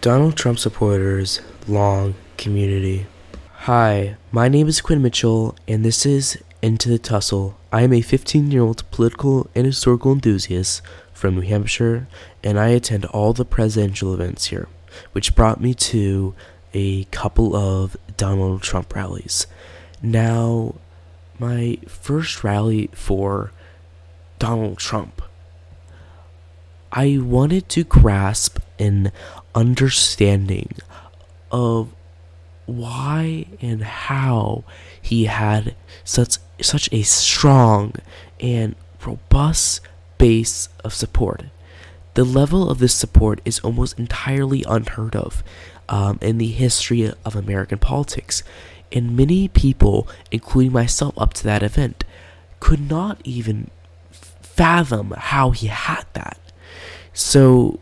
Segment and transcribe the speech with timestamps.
[0.00, 3.06] Donald Trump supporters, long community.
[3.52, 7.58] Hi, my name is Quinn Mitchell, and this is Into the Tussle.
[7.70, 10.80] I am a 15 year old political and historical enthusiast
[11.12, 12.08] from New Hampshire,
[12.42, 14.68] and I attend all the presidential events here,
[15.12, 16.34] which brought me to
[16.72, 19.46] a couple of Donald Trump rallies.
[20.00, 20.76] Now,
[21.38, 23.52] my first rally for
[24.38, 25.20] Donald Trump,
[26.90, 29.12] I wanted to grasp an
[29.54, 30.72] understanding
[31.50, 31.92] of
[32.66, 34.64] why and how
[35.00, 37.92] he had such such a strong
[38.38, 38.74] and
[39.04, 39.80] robust
[40.18, 41.44] base of support.
[42.14, 45.42] The level of this support is almost entirely unheard of
[45.88, 48.42] um, in the history of American politics,
[48.92, 52.04] and many people, including myself up to that event,
[52.58, 53.70] could not even
[54.10, 56.38] fathom how he had that.
[57.12, 57.80] So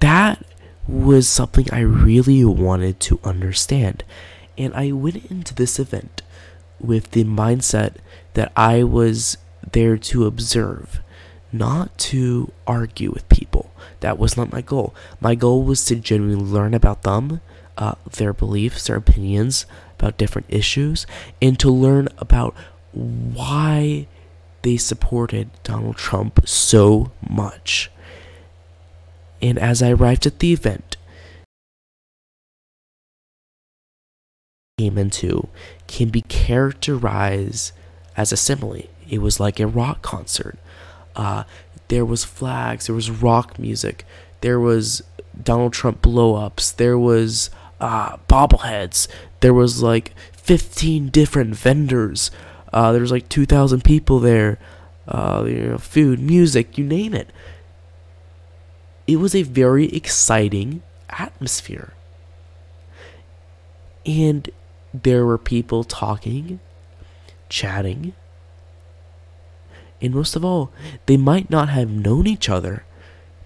[0.00, 0.44] that
[0.86, 4.04] was something I really wanted to understand.
[4.58, 6.22] And I went into this event
[6.80, 7.96] with the mindset
[8.34, 9.38] that I was
[9.70, 11.00] there to observe,
[11.52, 13.72] not to argue with people.
[14.00, 14.94] That was not my goal.
[15.20, 17.40] My goal was to genuinely learn about them,
[17.78, 19.64] uh, their beliefs, their opinions
[19.98, 21.06] about different issues,
[21.40, 22.54] and to learn about
[22.92, 24.06] why
[24.62, 27.90] they supported Donald Trump so much.
[29.42, 30.96] And as I arrived at the event,
[34.78, 35.48] came into
[35.86, 37.72] can be characterized
[38.16, 38.88] as a simile.
[39.08, 40.58] It was like a rock concert.
[41.14, 41.44] Uh,
[41.88, 44.06] there was flags, there was rock music,
[44.40, 45.02] there was
[45.40, 49.08] Donald Trump blow-ups, there was uh, bobbleheads,
[49.40, 52.30] there was like 15 different vendors.
[52.72, 54.58] Uh, there was like 2,000 people there.
[55.06, 57.28] Uh, you know, food, music, you name it.
[59.06, 61.92] It was a very exciting atmosphere.
[64.04, 64.50] And
[64.92, 66.60] there were people talking,
[67.48, 68.14] chatting,
[70.02, 70.72] and most of all,
[71.06, 72.84] they might not have known each other,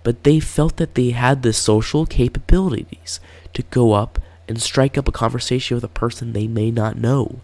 [0.03, 3.21] but they felt that they had the social capabilities
[3.53, 4.19] to go up
[4.49, 7.41] and strike up a conversation with a person they may not know.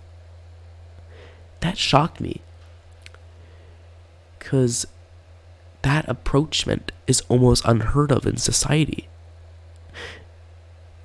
[1.61, 2.41] That shocked me.
[4.39, 4.87] Because
[5.82, 9.09] that approachment is almost unheard of in society.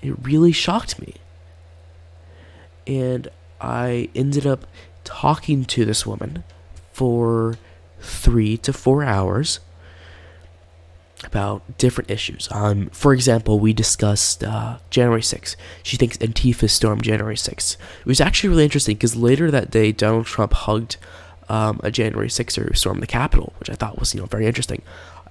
[0.01, 1.15] It really shocked me.
[2.85, 3.27] And
[3.59, 4.65] I ended up
[5.03, 6.43] talking to this woman
[6.93, 7.57] for
[7.99, 9.59] three to four hours
[11.23, 12.47] about different issues.
[12.51, 15.55] Um, for example, we discussed uh, January 6th.
[15.81, 17.75] She thinks Antifa stormed January 6th.
[17.99, 20.97] It was actually really interesting because later that day, Donald Trump hugged
[21.49, 24.45] um, a January 6er who stormed the Capitol, which I thought was you know very
[24.45, 24.81] interesting.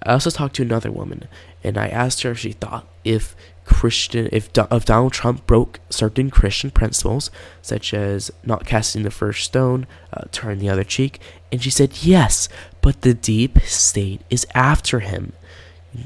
[0.03, 1.29] I also talked to another woman,
[1.65, 3.35] and I asked her if she thought if
[3.65, 7.31] Christian, if, if Donald Trump broke certain Christian principles,
[7.63, 12.05] such as not casting the first stone, uh, turn the other cheek, and she said
[12.05, 12.49] yes,
[12.81, 15.33] but the deep state is after him.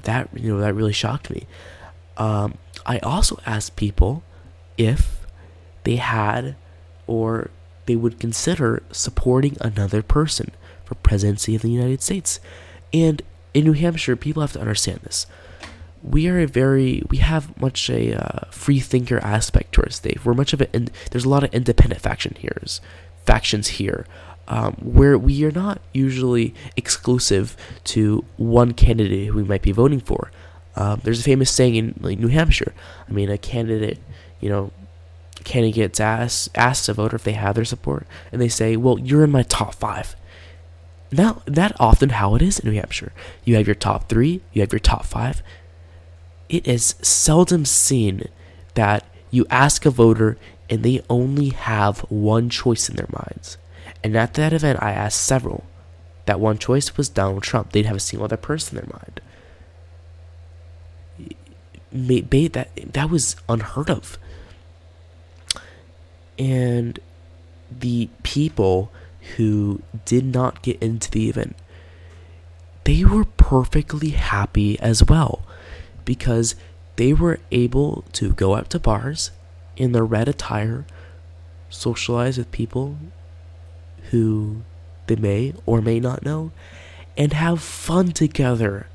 [0.04, 1.47] That you know that really shocked me.
[2.16, 4.22] Um, I also asked people
[4.78, 5.26] if
[5.84, 6.56] they had
[7.06, 7.50] or
[7.90, 10.52] they would consider supporting another person
[10.84, 12.38] for presidency of the United States,
[12.92, 15.26] and in New Hampshire, people have to understand this
[16.02, 20.24] we are a very we have much a uh, free thinker aspect to our state.
[20.24, 20.70] We're much of it.
[20.72, 22.56] In, there's a lot of independent faction here,
[23.26, 24.06] factions here,
[24.48, 30.00] um, where we are not usually exclusive to one candidate who we might be voting
[30.00, 30.30] for.
[30.76, 32.72] Um, there's a famous saying in like, New Hampshire.
[33.08, 33.98] I mean, a candidate,
[34.40, 34.70] you know,
[35.44, 38.98] candidate gets asked asked a voter if they have their support, and they say, "Well,
[38.98, 40.16] you're in my top five.
[41.12, 43.12] Now, that often how it is in New Hampshire.
[43.44, 45.42] You have your top three, you have your top five,
[46.48, 48.28] it is seldom seen
[48.74, 50.36] that you ask a voter
[50.68, 53.56] and they only have one choice in their minds.
[54.04, 55.64] And at that event, I asked several.
[56.26, 57.72] That one choice was Donald Trump.
[57.72, 59.20] They'd have a single other person in their mind.
[62.52, 64.19] That, that was unheard of.
[66.40, 66.98] And
[67.70, 68.90] the people
[69.37, 71.54] who did not get into the event,
[72.84, 75.42] they were perfectly happy as well
[76.06, 76.54] because
[76.96, 79.32] they were able to go out to bars
[79.76, 80.87] in their red attire,
[81.69, 82.96] socialize with people
[84.10, 84.62] who
[85.08, 86.52] they may or may not know,
[87.19, 88.86] and have fun together.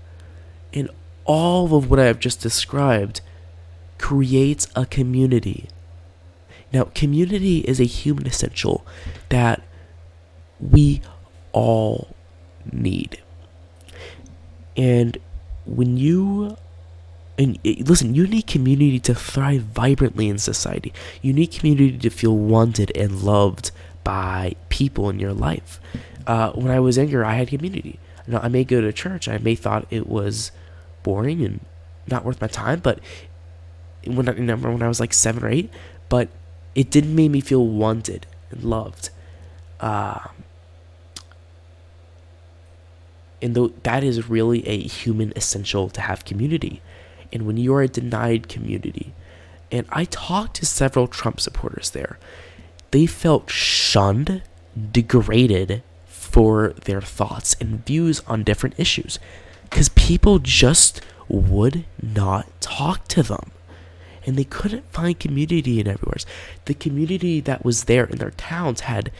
[0.73, 0.89] And
[1.25, 3.21] all of what I have just described
[3.99, 5.69] creates a community.
[6.75, 8.85] Now, community is a human essential
[9.29, 9.63] that
[10.59, 11.01] we
[11.53, 12.13] all
[12.69, 13.23] need.
[14.75, 15.17] And
[15.65, 16.57] when you
[17.37, 20.91] and listen, you need community to thrive vibrantly in society.
[21.21, 23.71] You need community to feel wanted and loved
[24.03, 25.79] by people in your life.
[26.27, 27.99] Uh, when I was younger, I had community.
[28.27, 29.29] Now, I may go to church.
[29.29, 30.51] I may thought it was
[31.03, 31.61] boring and
[32.05, 32.99] not worth my time, but
[34.05, 35.69] when I remember when I was like seven or eight,
[36.09, 36.27] but
[36.75, 39.09] it did make me feel wanted and loved.
[39.79, 40.19] Uh,
[43.41, 46.81] and though that is really a human essential to have community
[47.31, 49.13] and when you are denied community.
[49.71, 52.17] And I talked to several Trump supporters there.
[52.91, 54.41] They felt shunned,
[54.91, 59.19] degraded for their thoughts and views on different issues
[59.63, 63.51] because people just would not talk to them.
[64.25, 66.17] And they couldn't find community in everywhere.
[66.65, 69.11] The community that was there in their towns had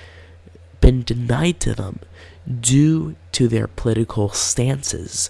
[0.81, 1.99] been denied to them
[2.59, 5.29] due to their political stances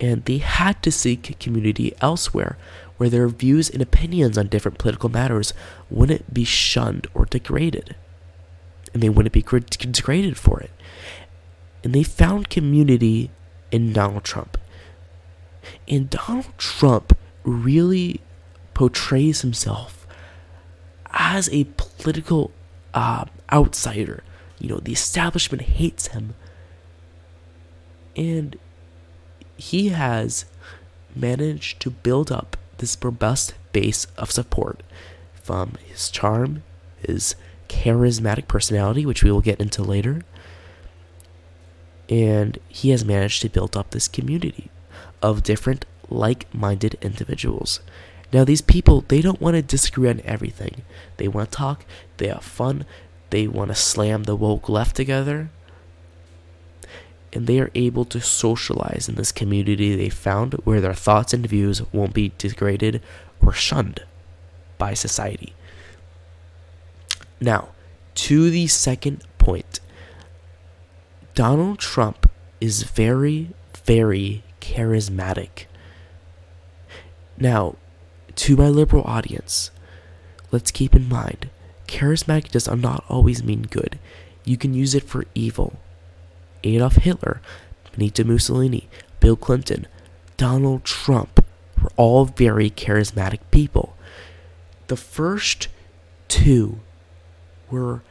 [0.00, 2.58] and they had to seek community elsewhere
[2.96, 5.54] where their views and opinions on different political matters
[5.90, 7.96] wouldn't be shunned or degraded.
[8.92, 10.70] And they wouldn't be degraded for it.
[11.82, 13.30] And they found community
[13.72, 14.58] in Donald Trump.
[15.88, 18.20] And Donald Trump really
[18.74, 20.06] portrays himself
[21.10, 22.50] as a political
[22.92, 24.22] uh, outsider.
[24.58, 26.34] You know, the establishment hates him.
[28.16, 28.56] And
[29.56, 30.44] he has
[31.14, 34.82] managed to build up this robust base of support
[35.34, 36.62] from his charm,
[36.98, 37.36] his
[37.68, 40.22] charismatic personality, which we will get into later.
[42.08, 44.70] And he has managed to build up this community
[45.22, 47.80] of different like minded individuals.
[48.32, 50.82] Now, these people, they don't want to disagree on everything.
[51.16, 51.84] They want to talk,
[52.16, 52.84] they have fun,
[53.30, 55.50] they want to slam the woke left together,
[57.32, 61.46] and they are able to socialize in this community they found where their thoughts and
[61.46, 63.02] views won't be degraded
[63.44, 64.00] or shunned
[64.78, 65.52] by society.
[67.40, 67.70] Now,
[68.14, 69.80] to the second point
[71.34, 72.30] Donald Trump
[72.60, 73.50] is very,
[73.84, 75.66] very charismatic.
[77.36, 77.74] Now,
[78.36, 79.70] to my liberal audience,
[80.50, 81.50] let's keep in mind
[81.86, 83.98] charismatic does not always mean good.
[84.44, 85.78] You can use it for evil.
[86.62, 87.40] Adolf Hitler,
[87.92, 88.88] Benito Mussolini,
[89.20, 89.86] Bill Clinton,
[90.36, 91.44] Donald Trump
[91.80, 93.96] were all very charismatic people.
[94.88, 95.68] The first
[96.28, 96.80] two
[97.70, 98.02] were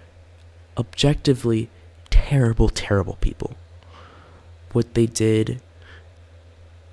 [0.78, 1.70] objectively
[2.10, 3.56] terrible, terrible people.
[4.72, 5.62] What they did,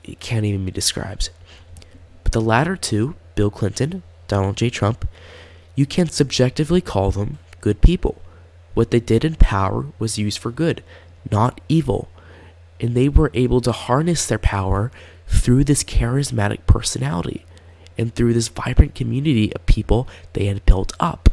[0.04, 1.30] it can't even be described.
[2.24, 4.70] But the latter two, Bill Clinton, Donald J.
[4.70, 5.08] Trump,
[5.74, 8.20] you can subjectively call them good people.
[8.74, 10.82] What they did in power was used for good
[11.30, 12.08] not evil.
[12.80, 14.90] And they were able to harness their power
[15.26, 17.44] through this charismatic personality
[17.98, 21.28] and through this vibrant community of people they had built up.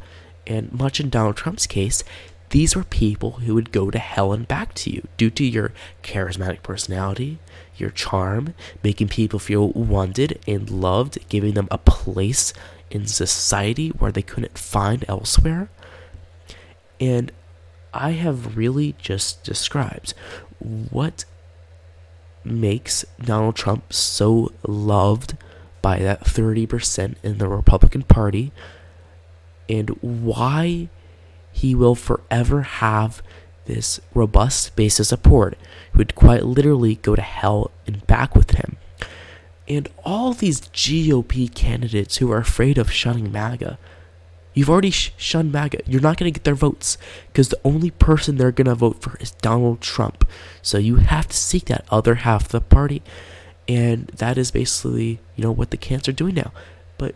[0.46, 2.04] And much in Donald Trump's case,
[2.50, 5.74] these were people who would go to hell and back to you due to your
[6.04, 7.40] charismatic personality,
[7.76, 8.54] your charm,
[8.84, 12.54] making people feel wanted and loved, giving them a place
[12.90, 15.70] in society where they couldn't find elsewhere.
[17.00, 17.32] And
[17.94, 20.14] I have really just described
[20.60, 21.26] what
[22.44, 25.36] makes Donald Trump so loved
[25.82, 28.52] by that 30% in the Republican Party
[29.70, 30.90] and why
[31.58, 33.22] he will forever have
[33.66, 35.58] this robust base of support
[35.92, 38.78] who would quite literally go to hell and back with him.
[39.68, 43.78] And all these GOP candidates who are afraid of shunning MAGA
[44.58, 45.82] You've already sh- shunned MAGA.
[45.86, 46.98] You're not going to get their votes
[47.28, 50.28] because the only person they're going to vote for is Donald Trump.
[50.64, 53.04] So you have to seek that other half of the party.
[53.68, 56.52] And that is basically, you know, what the candidates are doing now.
[56.98, 57.14] But,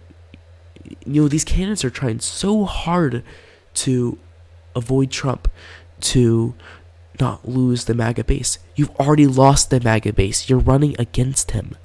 [1.03, 3.23] you know, these candidates are trying so hard
[3.73, 4.19] to
[4.75, 5.49] avoid Trump,
[6.01, 6.55] to
[7.19, 8.57] not lose the MAGA base.
[8.75, 10.49] You've already lost the MAGA base.
[10.49, 11.75] You're running against him.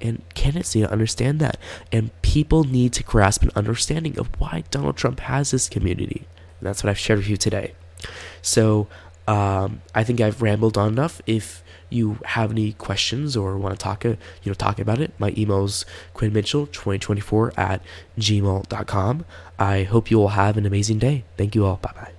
[0.00, 1.58] And candidates need to understand that.
[1.92, 6.26] And people need to grasp an understanding of why Donald Trump has this community.
[6.60, 7.74] And that's what I've shared with you today.
[8.42, 8.88] So
[9.26, 11.20] um, I think I've rambled on enough.
[11.26, 14.10] If you have any questions or want to talk, uh,
[14.42, 17.82] you know, talk about it, my email is quinnmitchell2024 at
[18.18, 19.24] gmail.com.
[19.58, 21.24] I hope you all have an amazing day.
[21.36, 21.76] Thank you all.
[21.76, 22.15] Bye bye.